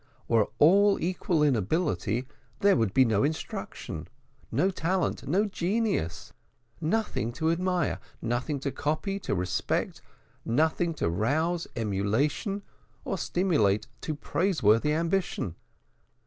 [0.27, 2.27] Were all equal in ability,
[2.61, 4.07] there would be no instruction,
[4.51, 6.33] no talent no genius
[6.81, 10.01] nothing to admire, nothing to copy, to respect
[10.43, 12.63] nothing to rouse emulation
[13.05, 15.53] or stimulate to praiseworthy ambition.